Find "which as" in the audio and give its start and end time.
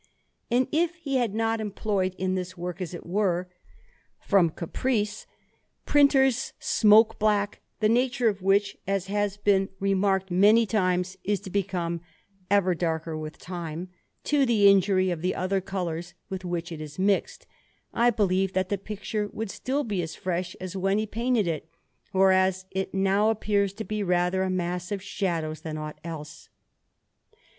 8.41-9.05